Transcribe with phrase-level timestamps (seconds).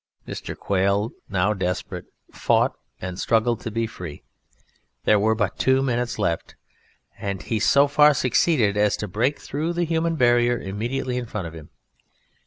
[0.27, 0.57] Mr.
[0.57, 4.23] Quail, now desperate, fought and struggled to be free
[5.03, 6.55] there were but two minutes left
[7.19, 11.45] and he so far succeeded as to break through the human barrier immediately in front
[11.45, 11.69] of him.